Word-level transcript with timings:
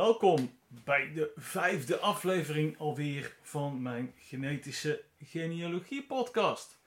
Welkom 0.00 0.59
bij 0.70 1.12
de 1.12 1.32
vijfde 1.36 1.98
aflevering 1.98 2.78
alweer 2.78 3.36
van 3.42 3.82
mijn 3.82 4.14
genetische 4.16 5.02
genealogie 5.22 6.02
podcast. 6.02 6.78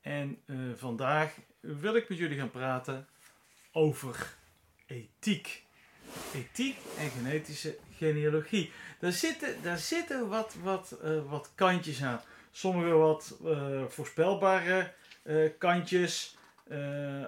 En 0.00 0.42
eh, 0.46 0.56
vandaag 0.74 1.34
wil 1.60 1.94
ik 1.94 2.08
met 2.08 2.18
jullie 2.18 2.38
gaan 2.38 2.50
praten 2.50 3.08
over 3.72 4.36
ethiek. 4.86 5.64
Ethiek 6.34 6.76
en 6.98 7.10
genetische 7.10 7.78
genealogie. 7.96 8.72
Daar 8.98 9.12
zitten, 9.12 9.62
daar 9.62 9.78
zitten 9.78 10.28
wat, 10.28 10.54
wat, 10.62 10.98
eh, 11.02 11.30
wat 11.30 11.52
kantjes 11.54 12.02
aan. 12.02 12.20
Sommige 12.50 12.94
wat 12.94 13.38
eh, 13.44 13.84
voorspelbare 13.88 14.94
kantjes, 15.58 16.36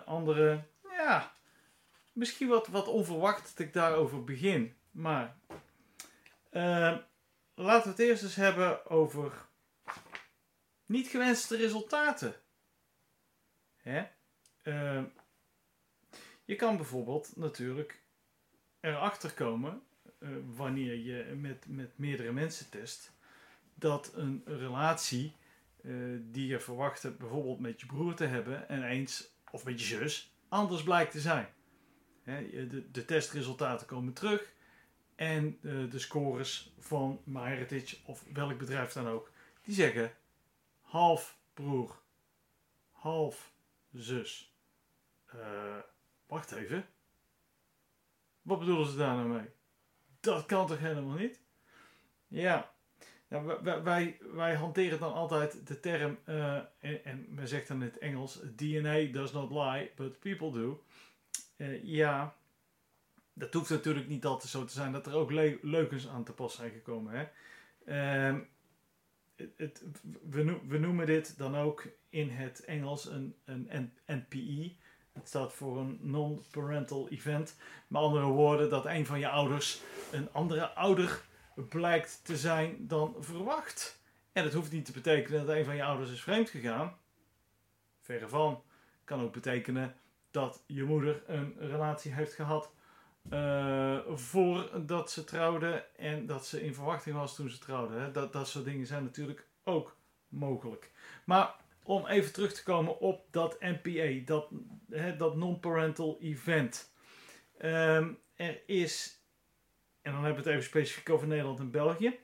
andere, 0.04 0.62
ja, 0.90 1.32
misschien 2.12 2.48
wat, 2.48 2.66
wat 2.66 2.88
onverwacht 2.88 3.42
dat 3.56 3.66
ik 3.66 3.72
daarover 3.72 4.24
begin. 4.24 4.74
Maar 4.90 5.36
uh, 6.50 6.96
laten 7.54 7.82
we 7.82 7.88
het 7.88 7.98
eerst 7.98 8.22
eens 8.22 8.34
hebben 8.34 8.86
over 8.86 9.46
niet 10.86 11.08
gewenste 11.08 11.56
resultaten. 11.56 12.34
Hè? 13.76 14.06
Uh, 14.62 15.02
je 16.44 16.56
kan 16.56 16.76
bijvoorbeeld 16.76 17.36
natuurlijk 17.36 18.02
erachter 18.80 19.32
komen, 19.32 19.82
uh, 20.18 20.28
wanneer 20.54 20.94
je 20.94 21.34
met, 21.34 21.64
met 21.68 21.98
meerdere 21.98 22.32
mensen 22.32 22.70
test, 22.70 23.12
dat 23.74 24.12
een 24.14 24.42
relatie 24.46 25.36
eh, 25.82 25.92
die 26.20 26.46
je 26.46 26.60
verwachtte 26.60 27.10
bijvoorbeeld 27.10 27.60
met 27.60 27.80
je 27.80 27.86
broer 27.86 28.14
te 28.14 28.24
hebben 28.24 28.68
en 28.68 28.82
eens, 28.82 29.28
of 29.50 29.64
met 29.64 29.80
je 29.80 29.86
zus, 29.86 30.34
anders 30.48 30.82
blijkt 30.82 31.12
te 31.12 31.20
zijn. 31.20 31.48
De, 32.24 32.90
de 32.90 33.04
testresultaten 33.04 33.86
komen 33.86 34.12
terug 34.12 34.52
en 35.18 35.58
uh, 35.60 35.90
de 35.90 35.98
scores 35.98 36.72
van 36.78 37.20
MyHeritage 37.24 37.96
of 38.04 38.24
welk 38.32 38.58
bedrijf 38.58 38.92
dan 38.92 39.08
ook, 39.08 39.30
die 39.62 39.74
zeggen 39.74 40.12
half 40.80 41.38
broer, 41.54 41.98
half 42.90 43.52
zus. 43.92 44.54
Uh, 45.34 45.76
wacht 46.26 46.52
even. 46.52 46.86
Wat 48.42 48.58
bedoelen 48.58 48.86
ze 48.86 48.96
daar 48.96 49.16
nou 49.16 49.28
mee? 49.28 49.50
Dat 50.20 50.46
kan 50.46 50.66
toch 50.66 50.78
helemaal 50.78 51.16
niet? 51.16 51.40
Ja, 52.26 52.72
nou, 53.28 53.62
wij, 53.82 54.18
wij, 54.32 54.54
hanteren 54.54 54.98
dan 54.98 55.12
altijd 55.12 55.66
de 55.66 55.80
term, 55.80 56.18
uh, 56.28 56.54
en, 56.78 57.04
en 57.04 57.26
men 57.28 57.48
zegt 57.48 57.68
dan 57.68 57.82
in 57.82 57.88
het 57.88 57.98
Engels: 57.98 58.40
DNA 58.56 59.04
does 59.04 59.32
not 59.32 59.50
lie, 59.50 59.90
but 59.96 60.20
people 60.20 60.52
do. 60.52 60.82
Ja, 61.82 62.36
dat 63.38 63.54
hoeft 63.54 63.70
natuurlijk 63.70 64.08
niet 64.08 64.24
altijd 64.24 64.50
zo 64.50 64.64
te 64.64 64.72
zijn 64.72 64.92
dat 64.92 65.06
er 65.06 65.14
ook 65.14 65.30
le 65.30 65.58
leugens 65.62 66.08
aan 66.08 66.24
te 66.24 66.32
pas 66.32 66.54
zijn 66.54 66.70
gekomen. 66.70 67.12
Hè? 67.12 67.26
Uh, 68.34 68.40
het, 69.56 69.82
we, 70.30 70.58
we, 70.68 70.78
noemen 70.78 71.06
dit 71.06 71.38
dan 71.38 71.56
ook 71.56 71.86
in 72.08 72.30
het 72.30 72.64
Engels 72.64 73.06
een, 73.06 73.36
een 73.44 73.92
NPE. 74.06 74.72
Het 75.12 75.28
staat 75.28 75.52
voor 75.52 75.78
een 75.78 75.98
non-parental 76.00 77.08
event. 77.08 77.56
Met 77.86 78.02
andere 78.02 78.26
woorden, 78.26 78.70
dat 78.70 78.86
een 78.86 79.06
van 79.06 79.18
je 79.18 79.28
ouders 79.28 79.80
een 80.12 80.32
andere 80.32 80.68
ouder 80.68 81.22
blijkt 81.68 82.20
te 82.24 82.36
zijn 82.36 82.86
dan 82.86 83.16
verwacht. 83.18 84.02
En 84.32 84.44
dat 84.44 84.52
hoeft 84.52 84.72
niet 84.72 84.84
te 84.84 84.92
betekenen 84.92 85.46
dat 85.46 85.56
een 85.56 85.64
van 85.64 85.76
je 85.76 85.84
ouders 85.84 86.10
is 86.10 86.22
vreemd 86.22 86.50
gegaan. 86.50 86.96
Verre 88.00 88.28
van. 88.28 88.62
Kan 89.04 89.20
ook 89.20 89.32
betekenen 89.32 89.94
dat 90.30 90.62
je 90.66 90.84
moeder 90.84 91.22
een 91.26 91.56
relatie 91.58 92.12
heeft 92.12 92.32
gehad 92.34 92.70
uh, 93.32 93.98
voordat 94.14 95.10
ze 95.10 95.24
trouwden 95.24 95.96
en 95.96 96.26
dat 96.26 96.46
ze 96.46 96.62
in 96.62 96.74
verwachting 96.74 97.16
was 97.16 97.34
toen 97.34 97.50
ze 97.50 97.58
trouwden. 97.58 98.00
Hè. 98.00 98.10
Dat, 98.10 98.32
dat 98.32 98.48
soort 98.48 98.64
dingen 98.64 98.86
zijn 98.86 99.02
natuurlijk 99.02 99.46
ook 99.64 99.96
mogelijk. 100.28 100.90
Maar 101.24 101.54
om 101.82 102.06
even 102.06 102.32
terug 102.32 102.52
te 102.54 102.62
komen 102.62 103.00
op 103.00 103.26
dat 103.30 103.60
NPA, 103.60 104.24
dat, 104.24 104.48
dat 105.18 105.36
non-parental 105.36 106.18
event. 106.20 106.92
Um, 107.60 108.18
er 108.34 108.60
is, 108.66 109.22
en 110.02 110.12
dan 110.12 110.24
hebben 110.24 110.42
we 110.42 110.48
het 110.48 110.58
even 110.58 110.70
specifiek 110.70 111.10
over 111.10 111.26
Nederland 111.26 111.58
en 111.58 111.70
België. 111.70 112.18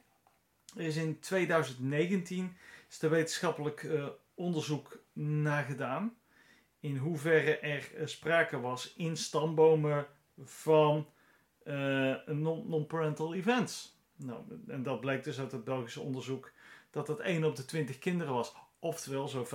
Er 0.77 0.83
is 0.83 0.97
in 0.97 1.21
2019 1.21 2.57
is 2.91 3.03
er 3.03 3.11
wetenschappelijk 3.11 3.83
uh, 3.83 4.07
onderzoek 4.35 4.99
naar 5.13 5.65
gedaan. 5.65 6.17
In 6.81 6.97
hoeverre 6.97 7.59
er 7.59 7.91
uh, 7.95 8.07
sprake 8.07 8.61
was 8.61 8.95
in 8.97 9.17
stambomen 9.17 10.07
van 10.43 11.09
uh, 11.65 12.27
non-parental 12.27 13.35
events. 13.35 13.99
Nou, 14.17 14.43
en 14.69 14.83
dat 14.83 15.01
blijkt 15.01 15.25
dus 15.25 15.39
uit 15.41 15.53
het 15.53 15.65
Belgische 15.65 16.01
onderzoek 16.01 16.53
dat 16.91 17.07
dat 17.07 17.21
1 17.21 17.45
op 17.45 17.57
de 17.57 17.65
20 17.65 17.99
kinderen 17.99 18.35
was, 18.35 18.55
oftewel 18.79 19.29
zo'n 19.29 19.47
5%. 19.47 19.49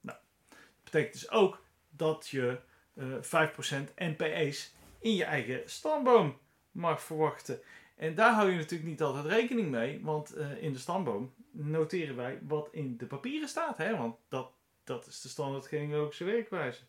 Nou, 0.00 0.18
dat 0.48 0.84
betekent 0.84 1.12
dus 1.12 1.30
ook 1.30 1.64
dat 1.90 2.28
je 2.28 2.60
uh, 2.94 3.14
5% 3.14 3.94
NPE's 3.96 4.74
in 4.98 5.14
je 5.14 5.24
eigen 5.24 5.62
stamboom 5.64 6.38
mag 6.70 7.02
verwachten. 7.02 7.60
En 7.96 8.14
daar 8.14 8.34
hou 8.34 8.50
je 8.50 8.56
natuurlijk 8.56 8.90
niet 8.90 9.02
altijd 9.02 9.24
rekening 9.24 9.70
mee, 9.70 10.00
want 10.02 10.38
uh, 10.38 10.62
in 10.62 10.72
de 10.72 10.78
stamboom 10.78 11.34
noteren 11.50 12.16
wij 12.16 12.38
wat 12.42 12.68
in 12.72 12.96
de 12.96 13.06
papieren 13.06 13.48
staat, 13.48 13.76
hè? 13.76 13.96
want 13.96 14.16
dat, 14.28 14.52
dat 14.84 15.06
is 15.06 15.20
de 15.20 15.28
standaard 15.28 15.66
genealogische 15.66 16.24
werkwijze. 16.24 16.80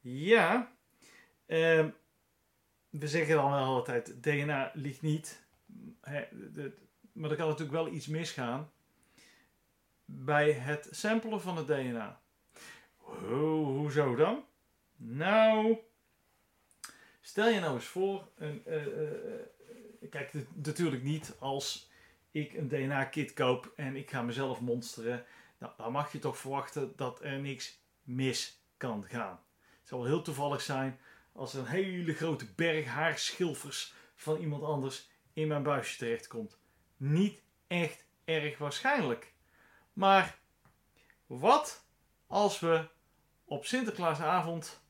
Ja, 0.00 0.72
uh, 1.46 1.86
we 2.98 3.08
zeggen 3.08 3.36
dan 3.36 3.50
wel 3.50 3.64
altijd, 3.64 4.22
DNA 4.22 4.70
ligt 4.74 5.02
niet. 5.02 5.42
Hè, 6.00 6.24
maar 7.12 7.30
er 7.30 7.36
kan 7.36 7.48
natuurlijk 7.48 7.76
wel 7.76 7.92
iets 7.92 8.06
misgaan 8.06 8.70
bij 10.04 10.52
het 10.52 10.88
samplen 10.90 11.40
van 11.40 11.56
het 11.56 11.66
DNA. 11.66 12.20
Ho, 12.96 13.64
hoezo 13.64 14.14
dan? 14.14 14.44
Nou, 14.96 15.78
stel 17.20 17.48
je 17.48 17.60
nou 17.60 17.74
eens 17.74 17.84
voor, 17.84 18.28
een, 18.36 18.62
uh, 18.66 20.08
kijk, 20.10 20.32
natuurlijk 20.54 21.02
niet 21.02 21.36
als 21.38 21.90
ik 22.30 22.52
een 22.52 22.68
DNA-kit 22.68 23.32
koop 23.32 23.72
en 23.76 23.96
ik 23.96 24.10
ga 24.10 24.22
mezelf 24.22 24.60
monsteren. 24.60 25.24
Nou, 25.58 25.72
dan 25.76 25.92
mag 25.92 26.12
je 26.12 26.18
toch 26.18 26.38
verwachten 26.38 26.92
dat 26.96 27.22
er 27.22 27.38
niks 27.38 27.78
mis 28.02 28.60
kan 28.76 29.04
gaan. 29.04 29.40
Het 29.60 29.88
zal 29.88 29.98
wel 29.98 30.08
heel 30.08 30.22
toevallig 30.22 30.60
zijn 30.60 30.98
als 31.34 31.54
een 31.54 31.66
hele 31.66 32.14
grote 32.14 32.46
berg 32.54 32.86
haarschilfers 32.86 33.94
van 34.14 34.36
iemand 34.36 34.62
anders 34.62 35.08
in 35.32 35.48
mijn 35.48 35.62
buisje 35.62 35.96
terechtkomt. 35.96 36.58
Niet 36.96 37.42
echt 37.66 38.04
erg 38.24 38.58
waarschijnlijk. 38.58 39.32
Maar 39.92 40.38
wat 41.26 41.84
als 42.26 42.60
we 42.60 42.88
op 43.44 43.66
Sinterklaasavond, 43.66 44.82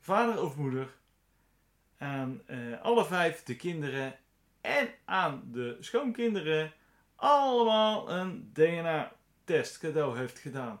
vader 0.00 0.42
of 0.42 0.56
moeder, 0.56 0.94
aan 1.98 2.42
eh, 2.46 2.82
alle 2.82 3.04
vijf 3.04 3.42
de 3.42 3.56
kinderen 3.56 4.18
en 4.60 4.88
aan 5.04 5.42
de 5.52 5.76
schoonkinderen 5.80 6.72
allemaal 7.16 8.10
een 8.10 8.50
DNA-test 8.52 9.78
cadeau 9.78 10.18
heeft 10.18 10.38
gedaan. 10.38 10.80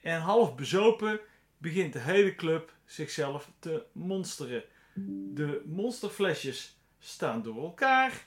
En 0.00 0.20
half 0.20 0.54
bezopen 0.54 1.20
begint 1.64 1.92
de 1.92 1.98
hele 1.98 2.34
club 2.34 2.72
zichzelf 2.84 3.50
te 3.58 3.84
monsteren. 3.92 4.64
De 5.34 5.62
monsterflesjes 5.66 6.78
staan 6.98 7.42
door 7.42 7.62
elkaar. 7.62 8.26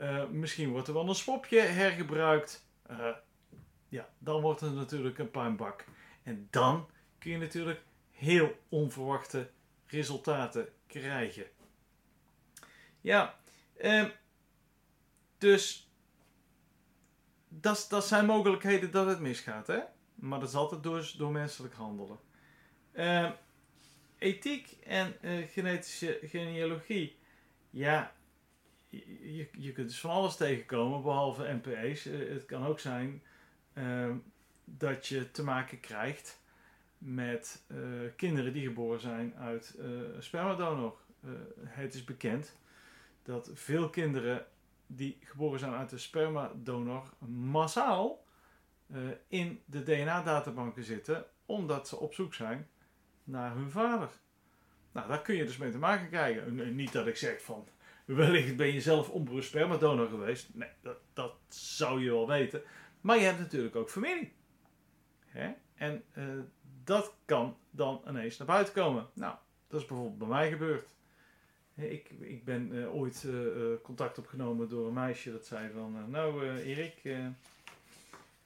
Uh, 0.00 0.28
misschien 0.28 0.70
wordt 0.70 0.88
er 0.88 0.94
wel 0.94 1.08
een 1.08 1.14
swapje 1.14 1.60
hergebruikt. 1.60 2.66
Uh, 2.90 3.08
ja, 3.88 4.08
dan 4.18 4.40
wordt 4.40 4.60
het 4.60 4.74
natuurlijk 4.74 5.18
een 5.18 5.30
puinbak. 5.30 5.84
En 6.22 6.48
dan 6.50 6.88
kun 7.18 7.30
je 7.30 7.38
natuurlijk 7.38 7.80
heel 8.10 8.58
onverwachte 8.68 9.50
resultaten 9.86 10.68
krijgen. 10.86 11.46
Ja, 13.00 13.38
uh, 13.80 14.08
dus 15.38 15.90
dat, 17.48 18.06
zijn 18.06 18.26
mogelijkheden 18.26 18.90
dat 18.90 19.06
het 19.06 19.20
misgaat, 19.20 19.66
hè? 19.66 19.80
Maar 20.14 20.40
dat 20.40 20.48
is 20.48 20.54
altijd 20.54 21.16
door 21.18 21.30
menselijk 21.30 21.74
handelen. 21.74 22.18
Uh, 22.94 23.30
ethiek 24.18 24.76
en 24.84 25.14
uh, 25.20 25.48
genetische 25.48 26.18
genealogie. 26.22 27.16
Ja, 27.70 28.12
je, 29.20 29.48
je 29.58 29.72
kunt 29.72 29.88
dus 29.88 30.00
van 30.00 30.10
alles 30.10 30.36
tegenkomen 30.36 31.02
behalve 31.02 31.52
NPE's. 31.52 32.06
Uh, 32.06 32.28
het 32.28 32.46
kan 32.46 32.66
ook 32.66 32.80
zijn 32.80 33.22
uh, 33.74 34.10
dat 34.64 35.06
je 35.06 35.30
te 35.30 35.44
maken 35.44 35.80
krijgt 35.80 36.40
met 36.98 37.64
eh, 37.66 37.78
kinderen 38.16 38.52
die 38.52 38.66
geboren 38.66 39.00
zijn 39.00 39.34
uit 39.36 39.78
spermadonor. 40.18 40.96
het 41.64 41.94
is 41.94 42.04
bekend 42.04 42.56
dat 43.22 43.50
veel 43.54 43.90
kinderen 43.90 44.46
die 44.86 45.18
geboren 45.20 45.58
zijn 45.58 45.72
uit 45.72 45.92
een 45.92 45.98
spermadonor 45.98 47.12
massaal 47.28 48.24
in 49.28 49.62
de 49.64 49.82
DNA-databanken 49.82 50.84
zitten, 50.84 51.24
omdat 51.46 51.88
ze 51.88 51.96
op 51.96 52.14
zoek 52.14 52.34
zijn 52.34 52.68
naar 53.24 53.54
hun 53.54 53.70
vader. 53.70 54.08
Nou, 54.92 55.08
daar 55.08 55.22
kun 55.22 55.34
je 55.34 55.44
dus 55.44 55.56
mee 55.56 55.70
te 55.70 55.78
maken 55.78 56.08
krijgen. 56.08 56.74
Niet 56.74 56.92
dat 56.92 57.06
ik 57.06 57.16
zeg 57.16 57.42
van, 57.42 57.68
wellicht 58.04 58.56
ben 58.56 58.72
je 58.72 58.80
zelf 58.80 59.10
onbewust 59.10 59.48
spermadonor 59.48 60.08
geweest. 60.08 60.48
Nee, 60.54 60.68
dat, 60.80 60.96
dat 61.12 61.34
zou 61.48 62.02
je 62.02 62.10
wel 62.10 62.26
weten. 62.26 62.62
Maar 63.00 63.16
je 63.16 63.24
hebt 63.24 63.38
natuurlijk 63.38 63.76
ook 63.76 63.90
familie. 63.90 64.32
Hè? 65.26 65.52
En 65.74 66.04
uh, 66.14 66.24
dat 66.84 67.14
kan 67.24 67.56
dan 67.70 68.02
ineens 68.08 68.38
naar 68.38 68.46
buiten 68.46 68.74
komen. 68.74 69.06
Nou, 69.12 69.34
dat 69.68 69.80
is 69.80 69.86
bijvoorbeeld 69.86 70.18
bij 70.18 70.28
mij 70.28 70.50
gebeurd. 70.50 70.88
Ik, 71.74 72.10
ik 72.10 72.44
ben 72.44 72.74
uh, 72.74 72.94
ooit 72.94 73.22
uh, 73.26 73.74
contact 73.82 74.18
opgenomen 74.18 74.68
door 74.68 74.86
een 74.86 74.92
meisje 74.92 75.32
dat 75.32 75.46
zei 75.46 75.70
van... 75.72 76.10
nou 76.10 76.56
Erik, 76.56 77.04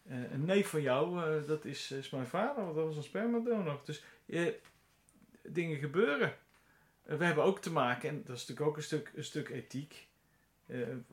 een 0.08 0.44
neef 0.44 0.68
van 0.68 0.82
jou, 0.82 1.20
dat 1.46 1.64
is, 1.64 1.90
is 1.90 2.10
mijn 2.10 2.26
vader, 2.26 2.64
want 2.64 2.76
dat 2.76 2.84
was 2.84 2.96
een 2.96 3.02
spermadonor. 3.02 3.80
Dus 3.84 4.04
dingen 5.42 5.78
gebeuren. 5.78 6.36
we 7.02 7.24
hebben 7.24 7.44
ook 7.44 7.60
te 7.60 7.72
maken, 7.72 8.08
en 8.08 8.22
dat 8.24 8.36
is 8.36 8.40
natuurlijk 8.40 8.68
ook 8.68 8.76
een 8.76 8.82
stuk, 8.82 9.12
een 9.14 9.24
stuk 9.24 9.48
ethiek... 9.48 10.08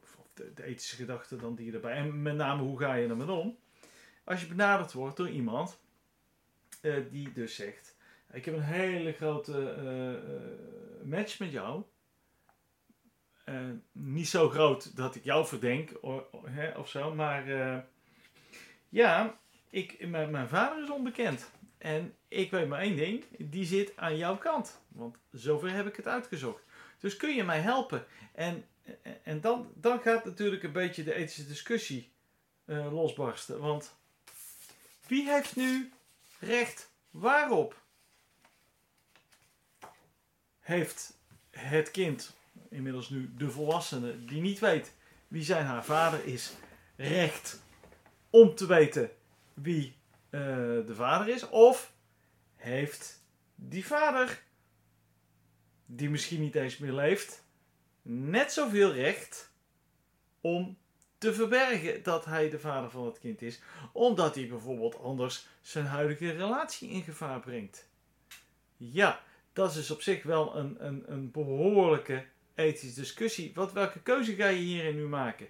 of 0.01 0.18
de, 0.33 0.54
de, 0.56 0.63
ethische 0.63 0.95
gedachte 0.95 1.36
dan 1.36 1.56
die 1.56 1.74
erbij. 1.74 1.95
En 1.95 2.21
met 2.21 2.36
name, 2.36 2.62
hoe 2.62 2.80
ga 2.80 2.94
je 2.94 3.07
ermee 3.07 3.31
om? 3.31 3.57
Als 4.24 4.42
je 4.42 4.48
benaderd 4.48 4.94
wordt 4.94 5.18
door 5.18 5.30
iemand 5.30 5.80
die 7.12 7.33
dus 7.33 7.56
zegt: 7.56 7.95
Ik 8.31 8.45
heb 8.45 8.54
een 8.54 8.62
hele 8.62 9.12
grote 9.12 10.19
match 11.04 11.39
met 11.39 11.51
jou. 11.51 11.83
niet 13.92 14.27
zo 14.27 14.50
groot 14.50 14.95
dat 14.95 15.15
ik 15.15 15.24
jou 15.24 15.45
verdenk 15.45 15.92
hè, 16.45 16.77
of 16.77 16.89
zo, 16.89 17.15
maar 17.15 17.48
ja, 18.94 19.39
ik, 19.69 20.07
mijn, 20.07 20.31
mijn 20.31 20.48
vader 20.48 20.83
is 20.83 20.89
onbekend. 20.89 21.51
En 21.83 22.15
ik 22.27 22.51
weet 22.51 22.68
maar 22.68 22.80
één 22.80 22.95
ding: 22.95 23.25
die 23.38 23.65
zit 23.65 23.91
aan 23.95 24.18
jouw 24.18 24.38
kant. 24.38 24.81
Want 24.88 25.18
zover 25.31 25.71
heb 25.71 25.88
ik 25.88 25.95
het 25.95 26.07
uitgezocht. 26.07 26.63
Dus 27.00 27.18
kun 27.18 27.35
je 27.35 27.44
mij 27.44 27.59
helpen? 27.59 28.06
En, 28.31 28.65
en 29.24 29.41
dan, 29.41 29.71
dan 29.75 30.00
gaat 30.00 30.25
natuurlijk 30.25 30.63
een 30.63 30.71
beetje 30.71 31.03
de 31.03 31.13
ethische 31.13 31.47
discussie 31.47 32.12
losbarsten. 32.65 33.59
Want 33.59 33.95
wie 35.07 35.30
heeft 35.30 35.56
nu 35.56 35.91
recht 36.39 36.91
waarop? 37.09 37.81
Heeft 40.59 41.18
het 41.50 41.91
kind, 41.91 42.36
inmiddels 42.69 43.09
nu 43.09 43.33
de 43.38 43.51
volwassene, 43.51 44.25
die 44.25 44.41
niet 44.41 44.59
weet 44.59 44.94
wie 45.27 45.44
zijn 45.44 45.65
haar 45.65 45.86
vader 45.86 46.25
is, 46.25 46.53
recht 46.95 47.62
om 48.29 48.56
te 48.56 48.65
weten 48.65 49.12
wie 49.53 50.01
uh, 50.33 50.41
de 50.85 50.95
vader 50.95 51.33
is? 51.33 51.50
Of 51.50 51.94
heeft 52.56 53.25
die 53.56 53.85
vader, 53.85 54.44
die 55.85 56.09
misschien 56.09 56.41
niet 56.41 56.56
eens 56.56 56.77
meer 56.77 56.94
leeft, 56.94 57.45
net 58.01 58.51
zoveel 58.51 58.94
recht 58.94 59.51
om 60.41 60.77
te 61.18 61.33
verbergen 61.33 62.03
dat 62.03 62.25
hij 62.25 62.50
de 62.50 62.59
vader 62.59 62.89
van 62.89 63.06
het 63.06 63.19
kind 63.19 63.41
is, 63.41 63.62
omdat 63.91 64.35
hij 64.35 64.47
bijvoorbeeld 64.47 65.00
anders 65.00 65.47
zijn 65.62 65.85
huidige 65.85 66.31
relatie 66.31 66.89
in 66.89 67.01
gevaar 67.01 67.39
brengt. 67.39 67.89
Ja, 68.77 69.24
dat 69.53 69.69
is 69.69 69.75
dus 69.75 69.91
op 69.91 70.01
zich 70.01 70.24
wel 70.24 70.56
een, 70.56 70.86
een, 70.86 71.03
een 71.12 71.31
behoorlijke 71.31 72.25
ethische 72.56 73.00
discussie. 73.00 73.51
Wat, 73.53 73.74
welke 73.74 74.01
keuze 74.01 74.36
ga 74.36 74.47
je 74.47 74.59
hierin 74.59 74.95
nu 74.95 75.07
maken? 75.07 75.47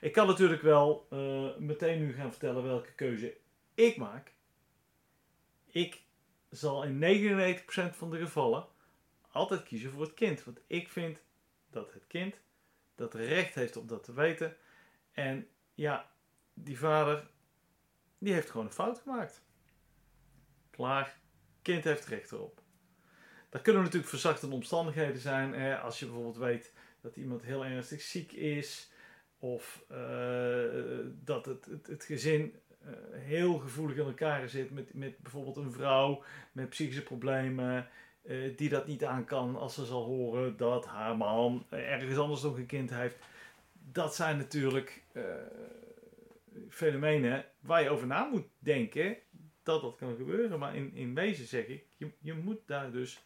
Ik 0.00 0.12
kan 0.12 0.26
natuurlijk 0.26 0.62
wel 0.62 1.06
uh, 1.12 1.56
meteen 1.58 1.98
nu 1.98 2.12
gaan 2.12 2.30
vertellen 2.30 2.62
welke 2.62 2.92
keuze 2.92 3.36
ik 3.80 3.96
maak. 3.96 4.32
Ik 5.66 6.02
zal 6.50 6.84
in 6.84 6.98
99% 6.98 7.62
van 7.96 8.10
de 8.10 8.18
gevallen 8.18 8.66
altijd 9.30 9.62
kiezen 9.62 9.90
voor 9.90 10.02
het 10.02 10.14
kind. 10.14 10.44
Want 10.44 10.60
ik 10.66 10.88
vind 10.88 11.18
dat 11.70 11.92
het 11.92 12.06
kind 12.06 12.40
dat 12.94 13.14
recht 13.14 13.54
heeft 13.54 13.76
om 13.76 13.86
dat 13.86 14.04
te 14.04 14.12
weten. 14.12 14.56
En 15.12 15.48
ja, 15.74 16.10
die 16.54 16.78
vader, 16.78 17.28
die 18.18 18.32
heeft 18.32 18.50
gewoon 18.50 18.66
een 18.66 18.72
fout 18.72 18.98
gemaakt. 18.98 19.42
Klaar, 20.70 21.18
kind 21.62 21.84
heeft 21.84 22.06
recht 22.06 22.32
erop. 22.32 22.60
Dat 23.48 23.62
kunnen 23.62 23.82
natuurlijk 23.82 24.10
verzachtende 24.10 24.54
omstandigheden 24.54 25.20
zijn. 25.20 25.80
Als 25.80 25.98
je 25.98 26.04
bijvoorbeeld 26.04 26.36
weet 26.36 26.72
dat 27.00 27.16
iemand 27.16 27.42
heel 27.42 27.64
ernstig 27.64 28.00
ziek 28.00 28.32
is. 28.32 28.90
Of 29.38 29.84
uh, 29.90 31.06
dat 31.24 31.46
het, 31.46 31.68
het, 31.82 32.04
gezin 32.04 32.54
heel 33.10 33.58
gevoelig 33.58 33.96
in 33.96 34.04
elkaar 34.04 34.48
zit 34.48 34.70
met, 34.70 34.94
met 34.94 35.18
bijvoorbeeld 35.18 35.56
een 35.56 35.72
vrouw 35.72 36.22
met 36.52 36.68
psychische 36.68 37.02
problemen. 37.02 37.88
Uh, 38.22 38.56
die 38.56 38.68
dat 38.68 38.86
niet 38.86 39.04
aan 39.04 39.24
kan 39.24 39.56
als 39.56 39.74
ze 39.74 39.84
zal 39.84 40.04
horen 40.04 40.56
dat 40.56 40.86
haar 40.86 41.16
man 41.16 41.66
ergens 41.70 42.18
anders 42.18 42.42
nog 42.42 42.56
een 42.56 42.66
kind 42.66 42.90
heeft 42.90 43.16
dat 43.92 44.14
zijn 44.14 44.36
natuurlijk 44.36 45.02
uh, 45.12 45.24
fenomenen 46.68 47.44
waar 47.60 47.82
je 47.82 47.90
over 47.90 48.06
na 48.06 48.24
moet 48.24 48.46
denken 48.58 49.16
dat 49.62 49.82
dat 49.82 49.96
kan 49.96 50.16
gebeuren. 50.16 50.58
Maar 50.58 50.76
in, 50.76 50.94
in 50.94 51.14
wezen 51.14 51.46
zeg 51.46 51.66
ik, 51.66 51.84
je, 51.96 52.10
je 52.18 52.34
moet 52.34 52.60
daar 52.66 52.90
dus 52.90 53.24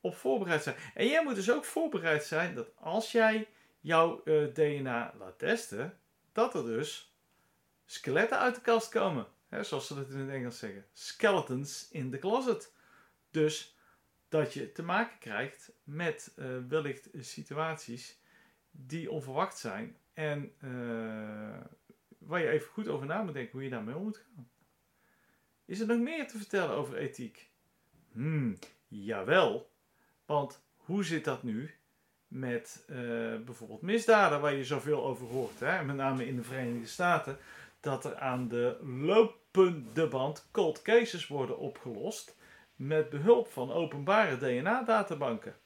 op 0.00 0.16
voorbereid 0.16 0.62
zijn. 0.62 0.76
En 0.94 1.06
jij 1.06 1.24
moet 1.24 1.34
dus 1.34 1.50
ook 1.50 1.64
voorbereid 1.64 2.24
zijn 2.24 2.54
dat 2.54 2.70
als 2.76 3.12
jij 3.12 3.48
jouw 3.80 4.22
eh, 4.24 4.44
DNA 4.44 5.14
laat 5.18 5.38
testen, 5.38 5.98
dat 6.32 6.54
er 6.54 6.64
dus 6.64 7.09
skeletten 7.90 8.38
uit 8.38 8.54
de 8.54 8.60
kast 8.60 8.88
komen. 8.88 9.26
Hè, 9.48 9.64
zoals 9.64 9.86
ze 9.86 9.94
dat 9.94 10.10
in 10.10 10.18
het 10.18 10.30
Engels 10.30 10.58
zeggen. 10.58 10.84
Skeletons 10.92 11.88
in 11.90 12.10
the 12.10 12.18
closet. 12.18 12.72
Dus 13.30 13.76
dat 14.28 14.52
je 14.52 14.72
te 14.72 14.82
maken 14.82 15.18
krijgt 15.18 15.72
met 15.84 16.32
uh, 16.36 16.46
wellicht 16.68 17.08
situaties 17.18 18.18
die 18.70 19.10
onverwacht 19.10 19.58
zijn 19.58 19.96
en 20.12 20.52
uh, 20.64 21.60
waar 22.18 22.40
je 22.40 22.48
even 22.48 22.68
goed 22.68 22.88
over 22.88 23.06
na 23.06 23.22
moet 23.22 23.34
denken 23.34 23.52
hoe 23.52 23.62
je 23.62 23.70
daarmee 23.70 23.96
om 23.96 24.02
moet 24.02 24.22
gaan. 24.34 24.50
Is 25.64 25.80
er 25.80 25.86
nog 25.86 25.98
meer 25.98 26.28
te 26.28 26.36
vertellen 26.36 26.76
over 26.76 26.96
ethiek? 26.96 27.50
Hmm, 28.12 28.58
jawel. 28.88 29.70
Want 30.26 30.62
hoe 30.76 31.04
zit 31.04 31.24
dat 31.24 31.42
nu 31.42 31.74
met 32.28 32.84
uh, 32.90 32.96
bijvoorbeeld 33.44 33.82
misdaden 33.82 34.40
waar 34.40 34.54
je 34.54 34.64
zoveel 34.64 35.04
over 35.04 35.26
hoort? 35.26 35.60
Hè? 35.60 35.84
Met 35.84 35.96
name 35.96 36.26
in 36.26 36.36
de 36.36 36.42
Verenigde 36.42 36.86
Staten. 36.86 37.38
Dat 37.80 38.04
er 38.04 38.16
aan 38.16 38.48
de 38.48 38.78
lopende 38.82 40.06
band 40.06 40.48
cold 40.50 40.82
cases 40.82 41.26
worden 41.26 41.58
opgelost 41.58 42.36
met 42.76 43.10
behulp 43.10 43.48
van 43.48 43.72
openbare 43.72 44.36
DNA-databanken. 44.36 45.56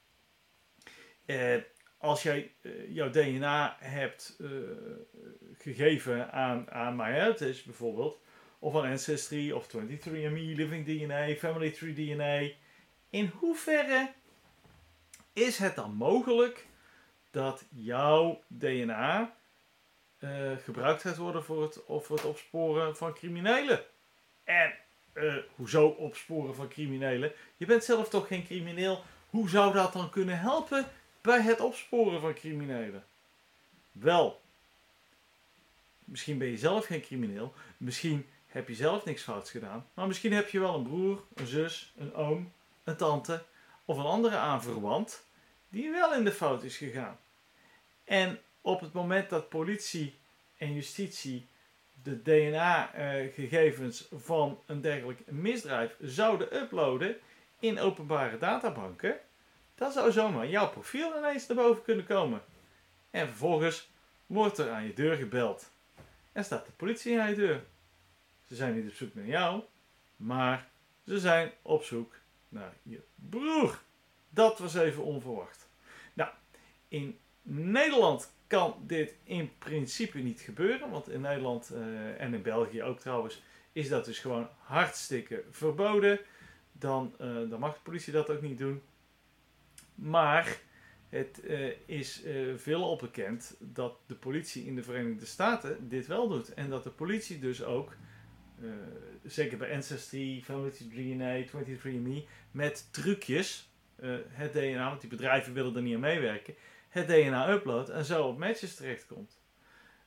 Uh, 1.26 1.56
als 1.98 2.22
jij 2.22 2.52
uh, 2.62 2.94
jouw 2.94 3.10
DNA 3.10 3.76
hebt 3.78 4.36
uh, 4.40 4.50
gegeven 5.58 6.32
aan, 6.32 6.70
aan 6.70 6.96
MyHeritage 6.96 7.62
bijvoorbeeld, 7.64 8.18
of 8.58 8.76
aan 8.76 8.90
Ancestry 8.90 9.50
of 9.50 9.66
23andMe, 9.66 10.54
Living 10.54 10.86
DNA, 10.86 11.34
Family 11.34 11.70
Tree 11.70 11.92
DNA, 11.92 12.54
in 13.10 13.30
hoeverre 13.38 14.12
is 15.32 15.58
het 15.58 15.74
dan 15.74 15.94
mogelijk 15.94 16.66
dat 17.30 17.64
jouw 17.70 18.42
DNA 18.46 19.36
gebruikt 20.64 21.02
gaat 21.02 21.16
worden 21.16 21.44
voor 21.44 21.62
het, 21.62 21.80
voor 21.86 22.16
het 22.16 22.24
opsporen 22.24 22.96
van 22.96 23.14
criminelen? 23.14 23.84
En 24.44 24.74
hoezo 25.54 25.86
opsporen 25.86 26.54
van 26.54 26.68
criminelen? 26.68 27.32
Je 27.56 27.66
bent 27.66 27.84
zelf 27.84 28.08
toch 28.08 28.26
geen 28.26 28.44
crimineel? 28.44 29.02
Hoe 29.30 29.48
zou 29.48 29.72
dat 29.72 29.92
dan 29.92 30.10
kunnen 30.10 30.38
helpen 30.38 30.86
bij 31.24 31.40
het 31.40 31.60
opsporen 31.60 32.20
van 32.20 32.34
criminelen. 32.34 33.04
Wel, 33.92 34.40
misschien 36.04 36.38
ben 36.38 36.48
je 36.48 36.58
zelf 36.58 36.86
geen 36.86 37.00
crimineel, 37.00 37.54
misschien 37.76 38.26
heb 38.46 38.68
je 38.68 38.74
zelf 38.74 39.04
niks 39.04 39.22
fouts 39.22 39.50
gedaan, 39.50 39.86
maar 39.94 40.06
misschien 40.06 40.32
heb 40.32 40.48
je 40.48 40.60
wel 40.60 40.74
een 40.74 40.82
broer, 40.82 41.24
een 41.34 41.46
zus, 41.46 41.92
een 41.96 42.14
oom, 42.14 42.52
een 42.84 42.96
tante 42.96 43.44
of 43.84 43.96
een 43.96 44.04
andere 44.04 44.36
aanverwant 44.36 45.26
die 45.68 45.90
wel 45.90 46.14
in 46.14 46.24
de 46.24 46.32
fout 46.32 46.62
is 46.62 46.76
gegaan. 46.76 47.18
En 48.04 48.40
op 48.64 48.80
het 48.80 48.92
moment 48.92 49.30
dat 49.30 49.48
politie 49.48 50.14
en 50.56 50.74
justitie 50.74 51.46
de 52.02 52.22
DNA-gegevens 52.22 54.08
van 54.12 54.62
een 54.66 54.80
dergelijk 54.80 55.30
misdrijf 55.30 55.96
zouden 56.00 56.56
uploaden 56.56 57.16
in 57.58 57.78
openbare 57.78 58.38
databanken, 58.38 59.16
dan 59.74 59.92
zou 59.92 60.12
zomaar 60.12 60.48
jouw 60.48 60.70
profiel 60.70 61.16
ineens 61.18 61.46
naar 61.46 61.56
boven 61.56 61.82
kunnen 61.82 62.06
komen. 62.06 62.42
En 63.10 63.26
vervolgens 63.26 63.90
wordt 64.26 64.58
er 64.58 64.70
aan 64.70 64.84
je 64.84 64.92
deur 64.92 65.16
gebeld. 65.16 65.70
En 66.32 66.44
staat 66.44 66.66
de 66.66 66.72
politie 66.72 67.20
aan 67.20 67.28
je 67.28 67.36
deur. 67.36 67.64
Ze 68.48 68.54
zijn 68.54 68.74
niet 68.74 68.90
op 68.90 68.96
zoek 68.96 69.14
naar 69.14 69.26
jou, 69.26 69.62
maar 70.16 70.68
ze 71.06 71.18
zijn 71.18 71.52
op 71.62 71.82
zoek 71.82 72.14
naar 72.48 72.74
je 72.82 73.00
broer. 73.14 73.82
Dat 74.28 74.58
was 74.58 74.74
even 74.74 75.02
onverwacht. 75.02 75.68
Nou, 76.12 76.30
in 76.88 77.18
Nederland 77.42 78.32
kan 78.54 78.74
dit 78.86 79.14
in 79.24 79.50
principe 79.58 80.18
niet 80.18 80.40
gebeuren, 80.40 80.90
want 80.90 81.08
in 81.08 81.20
Nederland 81.20 81.70
eh, 81.70 82.20
en 82.20 82.34
in 82.34 82.42
België 82.42 82.82
ook 82.82 83.00
trouwens 83.00 83.42
is 83.72 83.88
dat 83.88 84.04
dus 84.04 84.18
gewoon 84.18 84.48
hartstikke 84.58 85.44
verboden. 85.50 86.20
Dan, 86.72 87.14
eh, 87.18 87.58
mag 87.58 87.74
de 87.74 87.80
politie 87.82 88.12
dat 88.12 88.30
ook 88.30 88.42
niet 88.42 88.58
doen. 88.58 88.82
Maar 89.94 90.58
het 91.08 91.40
uh, 91.44 91.72
is 91.86 92.22
veelal 92.56 92.96
bekend 92.96 93.56
dat 93.58 93.98
de 94.06 94.14
politie 94.14 94.66
in 94.66 94.74
de 94.74 94.82
Verenigde 94.82 95.26
Staten 95.26 95.88
dit 95.88 96.06
wel 96.06 96.28
doet. 96.28 96.54
En 96.54 96.70
dat 96.70 96.84
de 96.84 96.90
politie 96.90 97.38
dus 97.38 97.62
ook, 97.62 97.96
zeker 99.24 99.58
bij 99.58 99.74
Ancestry, 99.74 100.42
Family 100.44 100.70
DNA, 100.70 101.44
23andMe, 101.44 102.28
met 102.50 102.88
trucjes 102.90 103.70
het 104.28 104.52
DNA, 104.52 104.88
want 104.88 105.00
die 105.00 105.10
bedrijven 105.10 105.52
willen 105.52 105.76
er 105.76 105.82
niet 105.82 105.94
aan 105.94 106.00
meewerken, 106.00 106.54
het 106.94 107.06
DNA 107.06 107.50
uploadt 107.50 107.88
en 107.88 108.04
zo 108.04 108.26
op 108.26 108.38
matches 108.38 108.74
terechtkomt. 108.74 109.40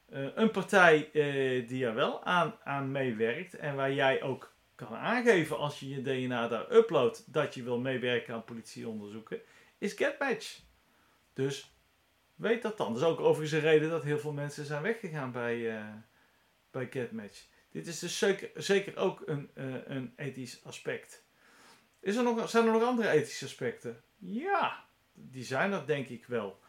een 0.09 0.51
partij 0.51 1.09
die 1.67 1.85
er 1.85 1.93
wel 1.93 2.23
aan, 2.23 2.55
aan 2.63 2.91
meewerkt 2.91 3.55
en 3.55 3.75
waar 3.75 3.93
jij 3.93 4.21
ook 4.21 4.55
kan 4.75 4.95
aangeven 4.95 5.57
als 5.57 5.79
je 5.79 5.89
je 5.89 6.01
DNA 6.01 6.47
daar 6.47 6.71
uploadt 6.71 7.33
dat 7.33 7.53
je 7.53 7.63
wil 7.63 7.79
meewerken 7.79 8.33
aan 8.33 8.43
politieonderzoeken, 8.43 9.39
is 9.77 9.93
GetMatch. 9.93 10.59
Dus 11.33 11.75
weet 12.35 12.61
dat 12.61 12.77
dan. 12.77 12.93
Dat 12.93 13.01
is 13.01 13.07
ook 13.07 13.19
overigens 13.19 13.51
een 13.51 13.69
reden 13.69 13.89
dat 13.89 14.03
heel 14.03 14.19
veel 14.19 14.33
mensen 14.33 14.65
zijn 14.65 14.81
weggegaan 14.81 15.31
bij, 15.31 15.57
uh, 15.57 15.85
bij 16.71 16.87
GetMatch. 16.91 17.45
Dit 17.71 17.87
is 17.87 17.99
dus 17.99 18.17
zeker, 18.55 18.97
ook 18.97 19.23
een, 19.25 19.49
een 19.85 20.13
ethisch 20.15 20.63
aspect. 20.63 21.25
Is 21.99 22.15
er 22.15 22.23
nog, 22.23 22.49
zijn 22.49 22.65
er 22.65 22.71
nog 22.71 22.83
andere 22.83 23.09
ethische 23.09 23.45
aspecten? 23.45 24.03
Ja, 24.17 24.85
die 25.13 25.43
zijn 25.43 25.71
er 25.71 25.85
denk 25.85 26.07
ik 26.07 26.25
wel. 26.25 26.59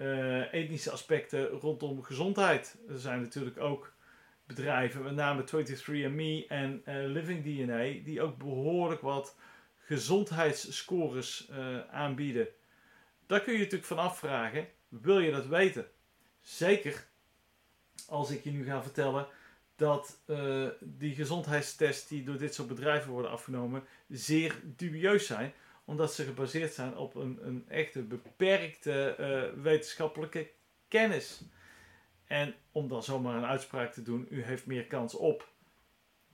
Uh, 0.00 0.52
ethische 0.52 0.90
aspecten 0.90 1.46
rondom 1.46 2.02
gezondheid. 2.02 2.78
Er 2.88 2.98
zijn 2.98 3.20
natuurlijk 3.20 3.60
ook 3.60 3.92
bedrijven, 4.46 5.02
met 5.02 5.14
name 5.14 5.42
23andMe 5.42 6.48
en 6.48 6.82
Living 6.86 7.42
DNA, 7.42 8.04
die 8.04 8.22
ook 8.22 8.36
behoorlijk 8.36 9.00
wat 9.00 9.36
gezondheidsscores 9.78 11.50
aanbieden. 11.90 12.48
Daar 13.26 13.40
kun 13.40 13.52
je 13.52 13.58
natuurlijk 13.58 13.86
van 13.86 13.98
afvragen, 13.98 14.66
wil 14.88 15.18
je 15.18 15.30
dat 15.30 15.46
weten? 15.46 15.86
Zeker 16.40 17.06
als 18.08 18.30
ik 18.30 18.44
je 18.44 18.50
nu 18.50 18.64
ga 18.64 18.82
vertellen 18.82 19.26
dat 19.76 20.20
uh, 20.26 20.68
die 20.80 21.14
gezondheidstests 21.14 22.08
die 22.08 22.24
door 22.24 22.38
dit 22.38 22.54
soort 22.54 22.68
bedrijven 22.68 23.10
worden 23.10 23.30
afgenomen 23.30 23.84
zeer 24.08 24.60
dubieus 24.64 25.26
zijn. 25.26 25.52
Omdat 25.88 26.14
ze 26.14 26.24
gebaseerd 26.24 26.72
zijn 26.72 26.96
op 26.96 27.14
een, 27.14 27.38
een 27.46 27.68
echte 27.68 28.02
beperkte 28.02 29.16
uh, 29.20 29.62
wetenschappelijke 29.62 30.50
kennis. 30.88 31.42
En 32.24 32.54
om 32.72 32.88
dan 32.88 33.02
zomaar 33.02 33.36
een 33.36 33.44
uitspraak 33.44 33.92
te 33.92 34.02
doen, 34.02 34.26
u 34.30 34.42
heeft 34.42 34.66
meer 34.66 34.86
kans 34.86 35.14
op. 35.14 35.52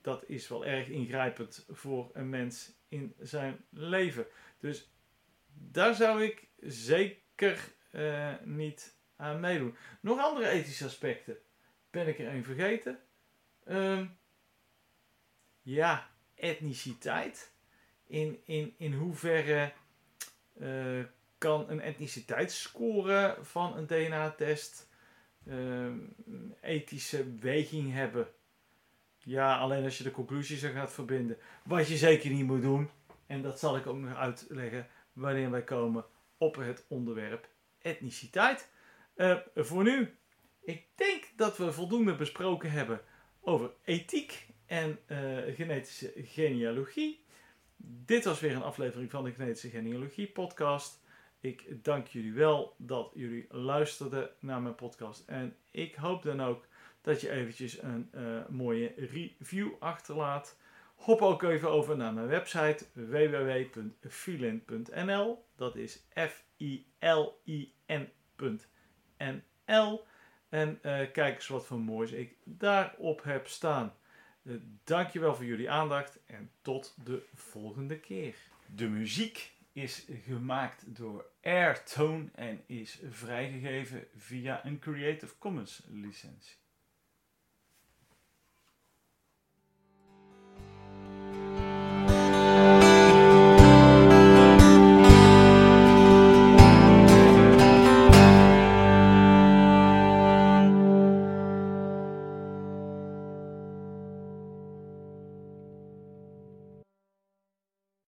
Dat 0.00 0.25
is 0.26 0.49
wel 0.49 0.66
erg 0.66 0.88
ingrijpend 0.88 1.66
voor 1.68 2.11
een 2.12 2.28
mens 2.28 2.73
in 2.88 3.14
zijn 3.18 3.64
leven. 3.70 4.26
Dus 4.58 4.90
daar 5.52 5.94
zou 5.94 6.23
ik 6.25 6.49
zeker 6.61 7.73
uh, 7.92 8.34
niet 8.44 8.96
aan 9.16 9.40
meedoen. 9.40 9.76
Nog 10.00 10.18
andere 10.18 10.49
ethische 10.49 10.84
aspecten. 10.84 11.37
Ben 11.90 12.08
ik 12.08 12.18
er 12.18 12.26
een 12.26 12.44
vergeten? 12.44 12.99
Um, 13.68 14.18
ja, 15.62 16.11
etniciteit. 16.34 17.53
In, 18.06 18.40
in, 18.44 18.75
in 18.78 18.92
hoeverre 18.92 19.73
uh, 20.61 21.04
kan 21.38 21.70
een 21.70 21.80
etniciteitsscore 21.80 23.37
van 23.40 23.76
een 23.76 23.87
DNA-test 23.87 24.88
uh, 25.46 25.92
ethische 26.61 27.34
weging 27.38 27.92
hebben? 27.92 28.28
Ja, 29.18 29.58
alleen 29.58 29.84
als 29.84 29.99
je 29.99 30.04
de 30.04 30.11
conclusies 30.11 30.62
er 30.62 30.73
gaat 30.73 30.92
verbinden. 30.92 31.37
Wat 31.64 31.88
je 31.88 31.96
zeker 31.96 32.30
niet 32.30 32.46
moet 32.46 32.62
doen. 32.62 32.90
En 33.26 33.42
dat 33.42 33.58
zal 33.58 33.76
ik 33.76 33.87
ook 33.87 33.96
nog 33.96 34.16
uitleggen 34.16 34.87
wanneer 35.12 35.50
wij 35.50 35.64
komen 35.64 36.04
op 36.38 36.56
het 36.56 36.84
onderwerp 36.88 37.49
etniciteit. 37.78 38.70
Uh, 39.16 39.37
voor 39.54 39.82
nu, 39.82 40.14
ik 40.62 40.87
denk 40.94 41.28
dat 41.37 41.56
we 41.56 41.73
voldoende 41.73 42.14
besproken 42.14 42.70
hebben 42.70 43.00
over 43.40 43.70
ethiek 43.84 44.46
en 44.66 44.99
uh, 45.08 45.54
genetische 45.54 46.12
genealogie. 46.16 47.24
Dit 47.86 48.24
was 48.24 48.40
weer 48.40 48.54
een 48.54 48.62
aflevering 48.62 49.10
van 49.10 49.24
de 49.24 49.32
Genetische 49.32 49.68
Genealogie 49.68 50.26
podcast. 50.26 51.02
Ik 51.40 51.84
dank 51.84 52.06
jullie 52.06 52.32
wel 52.32 52.74
dat 52.78 53.10
jullie 53.14 53.46
luisterden 53.48 54.30
naar 54.38 54.62
mijn 54.62 54.74
podcast. 54.74 55.24
En 55.26 55.56
ik 55.70 55.94
hoop 55.94 56.22
dan 56.22 56.42
ook 56.42 56.66
dat 57.00 57.20
je 57.20 57.30
eventjes 57.30 57.82
een 57.82 58.10
uh, 58.14 58.46
mooie 58.48 58.92
review 58.96 59.72
achterlaat. 59.78 60.56
Hop 60.94 61.22
ook 61.22 61.42
even 61.42 61.70
over 61.70 61.96
naar 61.96 62.12
mijn 62.12 62.26
website 62.26 62.84
www.filin.nl. 62.92 63.84
Dat 65.56 65.76
is 65.76 66.06
F-I-L-I-N.nl. 66.14 66.84
En 70.48 70.78
uh, 70.82 71.10
kijk 71.12 71.34
eens 71.34 71.48
wat 71.48 71.66
voor 71.66 71.80
moois 71.80 72.10
ik 72.10 72.36
daarop 72.44 73.22
heb 73.22 73.46
staan. 73.46 73.94
Uh, 74.44 74.60
dankjewel 74.84 75.34
voor 75.34 75.44
jullie 75.44 75.70
aandacht 75.70 76.18
en 76.26 76.50
tot 76.62 76.94
de 77.04 77.22
volgende 77.34 77.98
keer. 77.98 78.34
De 78.66 78.88
muziek 78.88 79.52
is 79.72 80.06
gemaakt 80.24 80.96
door 80.96 81.26
Airtone 81.42 82.28
en 82.34 82.62
is 82.66 83.00
vrijgegeven 83.10 84.06
via 84.16 84.66
een 84.66 84.78
Creative 84.78 85.34
Commons 85.38 85.82
licentie. 85.88 86.56